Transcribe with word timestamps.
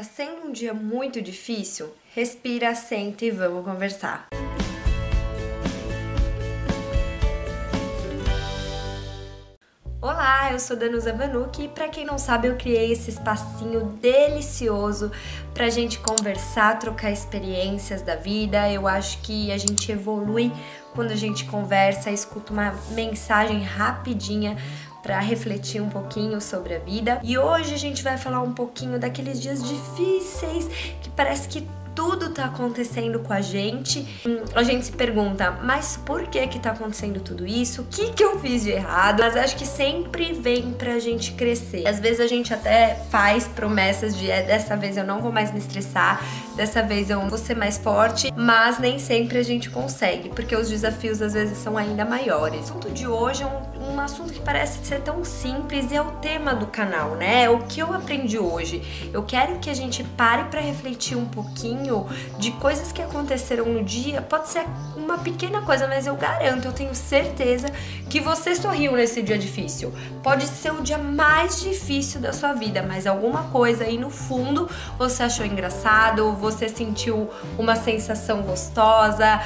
Tá 0.00 0.04
sendo 0.04 0.48
um 0.48 0.50
dia 0.50 0.72
muito 0.72 1.20
difícil? 1.20 1.92
Respira, 2.14 2.74
senta 2.74 3.26
e 3.26 3.30
vamos 3.30 3.62
conversar. 3.62 4.28
Olá, 10.00 10.50
eu 10.52 10.58
sou 10.58 10.74
Danusa 10.74 11.12
Vanucci 11.12 11.64
e 11.64 11.68
para 11.68 11.86
quem 11.90 12.06
não 12.06 12.16
sabe, 12.16 12.48
eu 12.48 12.56
criei 12.56 12.90
esse 12.90 13.10
espacinho 13.10 13.98
delicioso 14.00 15.12
pra 15.52 15.68
gente 15.68 15.98
conversar, 15.98 16.78
trocar 16.78 17.10
experiências 17.10 18.00
da 18.00 18.16
vida. 18.16 18.72
Eu 18.72 18.88
acho 18.88 19.20
que 19.20 19.52
a 19.52 19.58
gente 19.58 19.92
evolui 19.92 20.50
quando 20.94 21.10
a 21.10 21.16
gente 21.16 21.44
conversa, 21.44 22.10
escuta 22.10 22.54
uma 22.54 22.74
mensagem 22.92 23.62
rapidinha 23.62 24.56
para 25.02 25.18
refletir 25.20 25.80
um 25.80 25.88
pouquinho 25.88 26.40
sobre 26.40 26.74
a 26.74 26.78
vida. 26.78 27.20
E 27.22 27.38
hoje 27.38 27.74
a 27.74 27.78
gente 27.78 28.02
vai 28.02 28.18
falar 28.18 28.40
um 28.42 28.52
pouquinho 28.52 28.98
daqueles 28.98 29.40
dias 29.40 29.62
difíceis 29.62 30.68
que 31.02 31.10
parece 31.10 31.48
que 31.48 31.66
tudo 31.94 32.30
tá 32.30 32.46
acontecendo 32.46 33.20
com 33.20 33.32
a 33.32 33.40
gente. 33.40 34.06
Hum, 34.26 34.42
a 34.54 34.62
gente 34.62 34.86
se 34.86 34.92
pergunta, 34.92 35.50
mas 35.62 35.98
por 35.98 36.26
que 36.28 36.46
que 36.46 36.58
tá 36.58 36.70
acontecendo 36.70 37.20
tudo 37.20 37.46
isso? 37.46 37.82
O 37.82 37.84
que 37.84 38.12
que 38.12 38.24
eu 38.24 38.38
fiz 38.38 38.62
de 38.62 38.70
errado? 38.70 39.20
Mas 39.20 39.36
acho 39.36 39.56
que 39.56 39.66
sempre 39.66 40.32
vem 40.32 40.72
pra 40.72 40.98
gente 40.98 41.32
crescer. 41.32 41.86
Às 41.86 42.00
vezes 42.00 42.20
a 42.20 42.26
gente 42.26 42.54
até 42.54 42.94
faz 43.10 43.46
promessas 43.46 44.16
de 44.16 44.30
é, 44.30 44.42
dessa 44.42 44.76
vez 44.76 44.96
eu 44.96 45.04
não 45.04 45.20
vou 45.20 45.32
mais 45.32 45.52
me 45.52 45.58
estressar, 45.58 46.22
dessa 46.56 46.82
vez 46.82 47.10
eu 47.10 47.20
vou 47.28 47.38
ser 47.38 47.56
mais 47.56 47.76
forte, 47.76 48.32
mas 48.36 48.78
nem 48.78 48.98
sempre 48.98 49.38
a 49.38 49.42
gente 49.42 49.68
consegue, 49.68 50.30
porque 50.30 50.54
os 50.56 50.68
desafios 50.68 51.20
às 51.20 51.34
vezes 51.34 51.58
são 51.58 51.76
ainda 51.76 52.04
maiores. 52.04 52.60
O 52.60 52.62
assunto 52.62 52.90
de 52.90 53.06
hoje 53.06 53.42
é 53.42 53.46
um, 53.46 53.79
um 53.90 54.00
assunto 54.00 54.32
que 54.32 54.40
parece 54.40 54.84
ser 54.84 55.00
tão 55.00 55.24
simples 55.24 55.90
e 55.90 55.96
é 55.96 56.00
o 56.00 56.12
tema 56.12 56.54
do 56.54 56.66
canal, 56.66 57.16
né? 57.16 57.44
É 57.44 57.50
o 57.50 57.58
que 57.60 57.80
eu 57.80 57.92
aprendi 57.92 58.38
hoje. 58.38 59.10
Eu 59.12 59.22
quero 59.22 59.58
que 59.58 59.68
a 59.68 59.74
gente 59.74 60.04
pare 60.04 60.44
para 60.44 60.60
refletir 60.60 61.16
um 61.16 61.26
pouquinho 61.26 62.06
de 62.38 62.52
coisas 62.52 62.92
que 62.92 63.02
aconteceram 63.02 63.66
no 63.66 63.82
dia, 63.82 64.22
pode 64.22 64.48
ser 64.48 64.64
uma 64.96 65.18
pequena 65.18 65.62
coisa, 65.62 65.86
mas 65.86 66.06
eu 66.06 66.14
garanto, 66.14 66.66
eu 66.66 66.72
tenho 66.72 66.94
certeza 66.94 67.70
que 68.08 68.20
você 68.20 68.54
sorriu 68.54 68.92
nesse 68.92 69.22
dia 69.22 69.36
difícil. 69.36 69.92
Pode 70.22 70.46
ser 70.46 70.72
o 70.72 70.82
dia 70.82 70.98
mais 70.98 71.60
difícil 71.60 72.20
da 72.20 72.32
sua 72.32 72.52
vida, 72.52 72.82
mas 72.82 73.06
alguma 73.06 73.44
coisa 73.44 73.84
aí 73.84 73.98
no 73.98 74.10
fundo 74.10 74.68
você 74.98 75.22
achou 75.22 75.44
engraçado, 75.44 76.32
você 76.34 76.68
sentiu 76.68 77.28
uma 77.58 77.76
sensação 77.76 78.42
gostosa, 78.42 79.40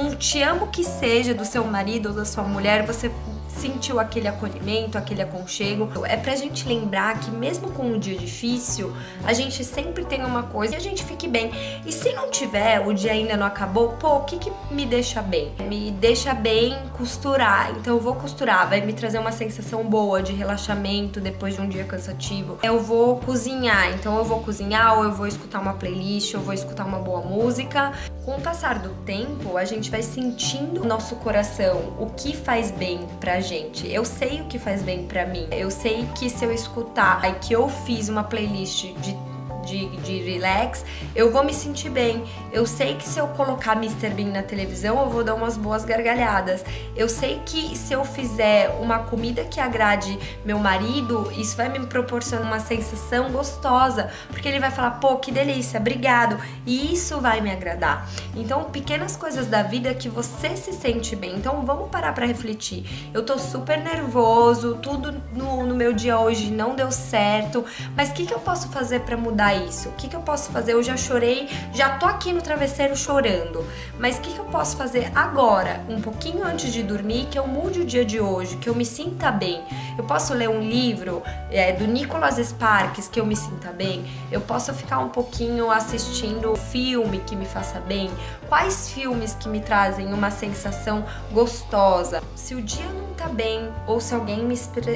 um 0.00 0.14
te 0.14 0.42
amo 0.42 0.68
que 0.68 0.84
seja 0.84 1.32
do 1.32 1.44
seu 1.44 1.64
marido 1.64 2.10
ou 2.10 2.14
da 2.14 2.24
sua 2.24 2.44
mulher, 2.44 2.86
você 2.86 3.10
sentiu 3.58 3.98
aquele 3.98 4.28
acolhimento, 4.28 4.96
aquele 4.96 5.22
aconchego. 5.22 5.90
É 6.06 6.16
pra 6.16 6.36
gente 6.36 6.66
lembrar 6.68 7.18
que 7.18 7.30
mesmo 7.30 7.72
com 7.72 7.82
um 7.82 7.98
dia 7.98 8.16
difícil, 8.16 8.92
a 9.24 9.32
gente 9.32 9.64
sempre 9.64 10.04
tem 10.04 10.24
uma 10.24 10.44
coisa 10.44 10.74
e 10.74 10.76
a 10.76 10.80
gente 10.80 11.04
fique 11.04 11.26
bem. 11.26 11.50
E 11.84 11.92
se 11.92 12.12
não 12.12 12.30
tiver, 12.30 12.86
o 12.86 12.92
dia 12.94 13.12
ainda 13.12 13.36
não 13.36 13.46
acabou, 13.46 13.90
pô, 14.00 14.16
o 14.16 14.24
que 14.24 14.38
que 14.38 14.52
me 14.70 14.86
deixa 14.86 15.20
bem? 15.20 15.52
Me 15.68 15.90
deixa 15.90 16.32
bem 16.32 16.78
costurar. 16.96 17.72
Então 17.72 17.94
eu 17.94 18.00
vou 18.00 18.14
costurar, 18.14 18.68
vai 18.68 18.80
me 18.80 18.92
trazer 18.92 19.18
uma 19.18 19.32
sensação 19.32 19.82
boa 19.84 20.22
de 20.22 20.32
relaxamento 20.32 21.20
depois 21.20 21.54
de 21.54 21.60
um 21.60 21.68
dia 21.68 21.84
cansativo. 21.84 22.58
Eu 22.62 22.80
vou 22.80 23.16
cozinhar, 23.16 23.92
então 23.92 24.16
eu 24.16 24.24
vou 24.24 24.40
cozinhar 24.40 24.98
ou 24.98 25.04
eu 25.04 25.12
vou 25.12 25.26
escutar 25.26 25.60
uma 25.60 25.74
playlist, 25.74 26.34
ou 26.34 26.40
vou 26.40 26.54
escutar 26.54 26.84
uma 26.84 26.98
boa 26.98 27.20
música. 27.20 27.92
Com 28.24 28.36
o 28.36 28.40
passar 28.40 28.78
do 28.78 28.90
tempo, 29.04 29.56
a 29.56 29.64
gente 29.64 29.90
vai 29.90 30.02
sentindo 30.02 30.82
o 30.82 30.86
nosso 30.86 31.16
coração, 31.16 31.94
o 31.98 32.06
que 32.06 32.36
faz 32.36 32.70
bem 32.70 33.00
pra 33.18 33.40
gente. 33.40 33.47
Eu 33.84 34.04
sei 34.04 34.40
o 34.42 34.44
que 34.44 34.58
faz 34.58 34.82
bem 34.82 35.06
para 35.06 35.26
mim. 35.26 35.46
Eu 35.50 35.70
sei 35.70 36.06
que 36.18 36.28
se 36.28 36.44
eu 36.44 36.52
escutar, 36.52 37.20
aí 37.22 37.34
que 37.34 37.52
eu 37.52 37.68
fiz 37.68 38.08
uma 38.08 38.24
playlist 38.24 38.92
de 39.00 39.27
de, 39.64 39.88
de 39.98 40.18
relax, 40.22 40.84
eu 41.14 41.30
vou 41.30 41.44
me 41.44 41.52
sentir 41.52 41.90
bem. 41.90 42.24
Eu 42.52 42.66
sei 42.66 42.94
que 42.94 43.06
se 43.06 43.18
eu 43.18 43.28
colocar 43.28 43.76
Mr. 43.76 44.10
Bean 44.10 44.28
na 44.28 44.42
televisão, 44.42 45.00
eu 45.00 45.10
vou 45.10 45.22
dar 45.24 45.34
umas 45.34 45.56
boas 45.56 45.84
gargalhadas. 45.84 46.64
Eu 46.96 47.08
sei 47.08 47.40
que 47.44 47.76
se 47.76 47.92
eu 47.92 48.04
fizer 48.04 48.70
uma 48.80 49.00
comida 49.00 49.44
que 49.44 49.60
agrade 49.60 50.18
meu 50.44 50.58
marido, 50.58 51.30
isso 51.36 51.56
vai 51.56 51.68
me 51.68 51.80
proporcionar 51.86 52.46
uma 52.46 52.60
sensação 52.60 53.30
gostosa, 53.30 54.10
porque 54.28 54.48
ele 54.48 54.60
vai 54.60 54.70
falar, 54.70 54.92
pô, 54.92 55.16
que 55.16 55.30
delícia, 55.30 55.78
obrigado. 55.78 56.38
E 56.66 56.92
isso 56.92 57.20
vai 57.20 57.40
me 57.40 57.50
agradar. 57.50 58.08
Então, 58.34 58.64
pequenas 58.64 59.16
coisas 59.16 59.46
da 59.46 59.62
vida 59.62 59.94
que 59.94 60.08
você 60.08 60.56
se 60.56 60.72
sente 60.72 61.14
bem. 61.16 61.36
Então, 61.36 61.64
vamos 61.64 61.88
parar 61.88 62.12
para 62.12 62.26
refletir. 62.26 62.84
Eu 63.12 63.22
tô 63.24 63.38
super 63.38 63.78
nervoso, 63.78 64.78
tudo 64.82 65.14
no, 65.32 65.66
no 65.66 65.74
meu 65.74 65.92
dia 65.92 66.18
hoje 66.18 66.50
não 66.50 66.74
deu 66.74 66.90
certo, 66.90 67.64
mas 67.96 68.10
o 68.10 68.12
que, 68.12 68.26
que 68.26 68.34
eu 68.34 68.40
posso 68.40 68.68
fazer 68.68 69.00
para 69.00 69.16
mudar 69.16 69.47
isso? 69.54 69.88
O 69.88 69.92
que, 69.92 70.08
que 70.08 70.16
eu 70.16 70.20
posso 70.20 70.50
fazer? 70.50 70.72
Eu 70.72 70.82
já 70.82 70.96
chorei, 70.96 71.48
já 71.72 71.98
tô 71.98 72.06
aqui 72.06 72.32
no 72.32 72.40
travesseiro 72.42 72.96
chorando, 72.96 73.64
mas 73.98 74.18
o 74.18 74.20
que, 74.20 74.32
que 74.32 74.38
eu 74.38 74.44
posso 74.44 74.76
fazer 74.76 75.10
agora, 75.14 75.84
um 75.88 76.00
pouquinho 76.00 76.44
antes 76.44 76.72
de 76.72 76.82
dormir, 76.82 77.26
que 77.30 77.38
eu 77.38 77.46
mude 77.46 77.80
o 77.80 77.84
dia 77.84 78.04
de 78.04 78.20
hoje, 78.20 78.56
que 78.56 78.68
eu 78.68 78.74
me 78.74 78.84
sinta 78.84 79.30
bem? 79.30 79.62
Eu 79.96 80.04
posso 80.04 80.32
ler 80.34 80.48
um 80.48 80.60
livro 80.60 81.22
é, 81.50 81.72
do 81.72 81.86
Nicholas 81.86 82.36
Sparks 82.36 83.08
que 83.08 83.20
eu 83.20 83.26
me 83.26 83.36
sinta 83.36 83.72
bem? 83.72 84.04
Eu 84.30 84.40
posso 84.40 84.72
ficar 84.72 84.98
um 84.98 85.08
pouquinho 85.08 85.70
assistindo 85.70 86.54
filme 86.56 87.18
que 87.26 87.34
me 87.34 87.44
faça 87.44 87.80
bem? 87.80 88.10
Quais 88.48 88.90
filmes 88.90 89.34
que 89.34 89.48
me 89.48 89.60
trazem 89.60 90.12
uma 90.12 90.30
sensação 90.30 91.04
gostosa? 91.32 92.22
Se 92.34 92.54
o 92.54 92.62
dia 92.62 92.86
não 92.86 93.07
tá 93.18 93.28
bem, 93.28 93.68
ou 93.86 94.00
se 94.00 94.14
alguém 94.14 94.44
me 94.44 94.54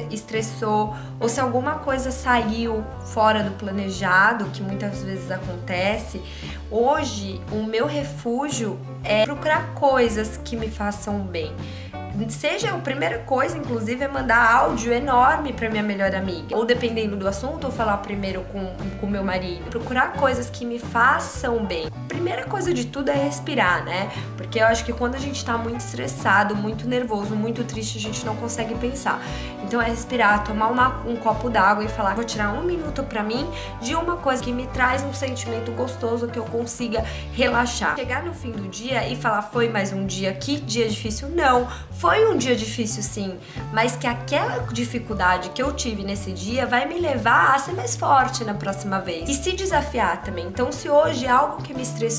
estressou, 0.09 0.95
ou 1.19 1.27
se 1.27 1.41
alguma 1.41 1.75
coisa 1.79 2.09
saiu 2.09 2.83
fora 3.07 3.43
do 3.43 3.51
planejado, 3.51 4.45
que 4.45 4.63
muitas 4.63 5.03
vezes 5.03 5.29
acontece, 5.29 6.21
hoje 6.71 7.41
o 7.51 7.63
meu 7.63 7.85
refúgio 7.85 8.79
é 9.03 9.25
procurar 9.25 9.73
coisas 9.73 10.37
que 10.37 10.55
me 10.55 10.69
façam 10.69 11.19
bem 11.19 11.53
seja 12.29 12.73
a 12.73 12.77
primeira 12.77 13.19
coisa, 13.19 13.57
inclusive, 13.57 14.03
é 14.03 14.07
mandar 14.07 14.53
áudio 14.53 14.93
enorme 14.93 15.51
para 15.51 15.69
minha 15.69 15.81
melhor 15.81 16.13
amiga. 16.13 16.55
Ou 16.55 16.63
dependendo 16.63 17.15
do 17.15 17.27
assunto, 17.27 17.65
ou 17.65 17.71
falar 17.71 17.97
primeiro 17.97 18.43
com 18.51 19.05
o 19.05 19.09
meu 19.09 19.23
marido. 19.23 19.69
Procurar 19.69 20.13
coisas 20.13 20.49
que 20.49 20.63
me 20.63 20.77
façam 20.77 21.65
bem. 21.65 21.87
Primeira 22.23 22.45
coisa 22.45 22.73
de 22.73 22.85
tudo 22.85 23.11
é 23.11 23.15
respirar, 23.15 23.83
né? 23.83 24.09
Porque 24.37 24.57
eu 24.57 24.65
acho 24.65 24.85
que 24.85 24.93
quando 24.93 25.15
a 25.15 25.19
gente 25.19 25.43
tá 25.43 25.57
muito 25.57 25.81
estressado, 25.81 26.55
muito 26.55 26.87
nervoso, 26.87 27.35
muito 27.35 27.65
triste, 27.65 27.97
a 27.97 27.99
gente 27.99 28.25
não 28.25 28.33
consegue 28.37 28.73
pensar. 28.75 29.21
Então 29.61 29.81
é 29.81 29.89
respirar, 29.89 30.41
tomar 30.45 30.67
uma, 30.67 30.99
um 31.05 31.17
copo 31.17 31.49
d'água 31.49 31.83
e 31.83 31.89
falar, 31.89 32.15
vou 32.15 32.23
tirar 32.23 32.53
um 32.53 32.63
minuto 32.63 33.03
para 33.03 33.21
mim 33.21 33.45
de 33.81 33.93
uma 33.93 34.15
coisa 34.15 34.41
que 34.41 34.53
me 34.53 34.67
traz 34.67 35.03
um 35.03 35.13
sentimento 35.13 35.73
gostoso 35.73 36.29
que 36.29 36.39
eu 36.39 36.45
consiga 36.45 37.03
relaxar. 37.33 37.97
Chegar 37.97 38.23
no 38.23 38.33
fim 38.33 38.51
do 38.51 38.69
dia 38.69 39.05
e 39.09 39.17
falar, 39.17 39.41
foi 39.41 39.67
mais 39.67 39.91
um 39.91 40.05
dia, 40.05 40.33
que 40.33 40.61
dia 40.61 40.87
difícil? 40.87 41.27
Não, 41.27 41.67
foi 41.91 42.25
um 42.31 42.37
dia 42.37 42.55
difícil 42.55 43.03
sim, 43.03 43.37
mas 43.73 43.97
que 43.97 44.07
aquela 44.07 44.59
dificuldade 44.71 45.49
que 45.49 45.61
eu 45.61 45.73
tive 45.73 46.03
nesse 46.05 46.31
dia 46.31 46.65
vai 46.65 46.87
me 46.87 46.99
levar 46.99 47.53
a 47.53 47.59
ser 47.59 47.73
mais 47.73 47.97
forte 47.97 48.45
na 48.45 48.53
próxima 48.53 48.99
vez 48.99 49.27
e 49.27 49.33
se 49.33 49.51
desafiar 49.51 50.21
também. 50.21 50.47
Então, 50.47 50.71
se 50.71 50.87
hoje 50.87 51.25
é 51.25 51.29
algo 51.29 51.61
que 51.61 51.73
me 51.73 51.81
estressou, 51.81 52.12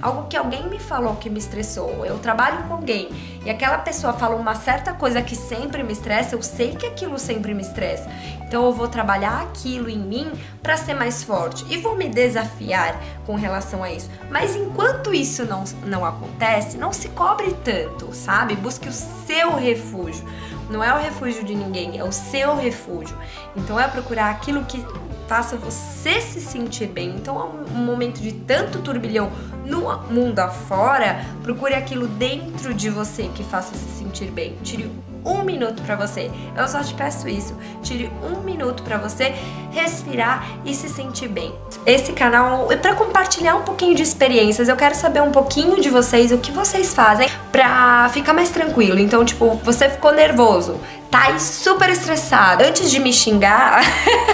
algo 0.00 0.28
que 0.28 0.36
alguém 0.36 0.68
me 0.68 0.78
falou 0.78 1.16
que 1.16 1.30
me 1.30 1.38
estressou, 1.38 2.04
eu 2.04 2.18
trabalho 2.18 2.64
com 2.64 2.74
alguém 2.74 3.08
e 3.44 3.50
aquela 3.50 3.78
pessoa 3.78 4.12
fala 4.12 4.36
uma 4.36 4.54
certa 4.54 4.92
coisa 4.92 5.22
que 5.22 5.34
sempre 5.34 5.82
me 5.82 5.92
estressa, 5.92 6.34
eu 6.34 6.42
sei 6.42 6.74
que 6.76 6.86
aquilo 6.86 7.18
sempre 7.18 7.54
me 7.54 7.62
estressa. 7.62 8.08
Então, 8.42 8.66
eu 8.66 8.72
vou 8.72 8.88
trabalhar 8.88 9.42
aquilo 9.42 9.88
em 9.88 9.98
mim 9.98 10.30
para 10.62 10.76
ser 10.76 10.94
mais 10.94 11.22
forte 11.22 11.64
e 11.70 11.76
vou 11.76 11.96
me 11.96 12.08
desafiar 12.08 13.00
com 13.24 13.36
relação 13.36 13.82
a 13.82 13.90
isso. 13.90 14.10
Mas 14.28 14.56
enquanto 14.56 15.14
isso 15.14 15.44
não, 15.44 15.64
não 15.86 16.04
acontece, 16.04 16.76
não 16.76 16.92
se 16.92 17.08
cobre 17.10 17.56
tanto, 17.64 18.12
sabe? 18.12 18.56
Busque 18.56 18.88
o 18.88 18.92
seu 18.92 19.54
refúgio. 19.54 20.24
Não 20.68 20.84
é 20.84 20.92
o 20.92 20.98
refúgio 20.98 21.44
de 21.44 21.54
ninguém, 21.54 21.98
é 21.98 22.04
o 22.04 22.12
seu 22.12 22.56
refúgio. 22.56 23.16
Então 23.56 23.78
é 23.78 23.88
procurar 23.88 24.30
aquilo 24.30 24.64
que 24.64 24.84
faça 25.30 25.56
você 25.56 26.20
se 26.20 26.40
sentir 26.40 26.88
bem. 26.88 27.10
Então 27.10 27.38
é 27.38 27.44
um 27.44 27.84
momento 27.84 28.20
de 28.20 28.32
tanto 28.32 28.80
turbilhão 28.80 29.30
no 29.64 29.96
mundo 30.12 30.40
afora, 30.40 31.24
procure 31.44 31.72
aquilo 31.72 32.08
dentro 32.08 32.74
de 32.74 32.90
você 32.90 33.28
que 33.32 33.44
faça 33.44 33.72
se 33.76 33.96
sentir 33.96 34.28
bem. 34.32 34.56
Tire 34.64 34.90
um 35.24 35.42
minuto 35.42 35.82
para 35.82 35.96
você. 35.96 36.30
Eu 36.56 36.66
só 36.68 36.80
te 36.80 36.94
peço 36.94 37.28
isso. 37.28 37.56
Tire 37.82 38.10
um 38.22 38.42
minuto 38.42 38.82
para 38.82 38.98
você 38.98 39.34
respirar 39.70 40.46
e 40.64 40.74
se 40.74 40.88
sentir 40.88 41.28
bem. 41.28 41.54
Esse 41.86 42.12
canal 42.12 42.70
é 42.70 42.76
para 42.76 42.94
compartilhar 42.94 43.56
um 43.56 43.62
pouquinho 43.62 43.94
de 43.94 44.02
experiências. 44.02 44.68
Eu 44.68 44.76
quero 44.76 44.94
saber 44.94 45.22
um 45.22 45.30
pouquinho 45.30 45.80
de 45.80 45.90
vocês, 45.90 46.32
o 46.32 46.38
que 46.38 46.52
vocês 46.52 46.94
fazem 46.94 47.28
para 47.52 48.08
ficar 48.10 48.32
mais 48.32 48.50
tranquilo. 48.50 48.98
Então, 48.98 49.24
tipo, 49.24 49.60
você 49.64 49.88
ficou 49.88 50.12
nervoso 50.12 50.80
tá 51.10 51.36
super 51.40 51.90
estressado, 51.90 52.62
antes 52.62 52.88
de 52.88 53.00
me 53.00 53.12
xingar, 53.12 53.82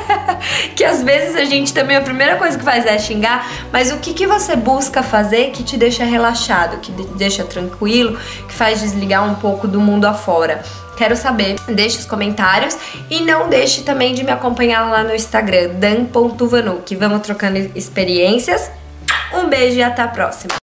que 0.77 0.85
às 0.85 1.03
vezes 1.03 1.35
a 1.35 1.45
gente 1.45 1.73
também 1.73 1.97
a 1.97 2.03
primeira 2.03 2.37
coisa 2.37 2.59
que 2.59 2.63
faz 2.63 2.85
é 2.85 2.99
xingar, 2.99 3.51
mas 3.73 3.91
o 3.91 3.97
que, 3.97 4.13
que 4.13 4.27
você 4.27 4.55
busca 4.55 5.03
fazer 5.03 5.53
que 5.53 5.63
te 5.63 5.77
deixa 5.77 6.05
relaxado, 6.05 6.79
que 6.81 6.93
te 6.93 7.03
deixa 7.15 7.45
tranquilo, 7.45 8.19
que 8.47 8.53
faz 8.53 8.81
desligar 8.81 9.25
um 9.25 9.37
pouco 9.37 9.67
do 9.67 9.81
mundo 9.81 10.05
afora? 10.05 10.63
Quero 10.97 11.17
saber, 11.17 11.57
deixe 11.69 11.99
os 11.99 12.07
comentários 12.07 12.77
e 13.11 13.21
não 13.21 13.49
deixe 13.49 13.83
também 13.83 14.15
de 14.15 14.25
me 14.25 14.31
acompanhar 14.31 14.89
lá 14.91 15.05
no 15.05 15.15
Instagram, 15.15 15.75
dan.vanuc. 15.75 16.95
Vamos 16.97 17.21
trocando 17.21 17.59
experiências. 17.75 18.71
Um 19.35 19.49
beijo 19.49 19.77
e 19.77 19.83
até 19.83 20.03
a 20.03 20.09
próxima! 20.09 20.57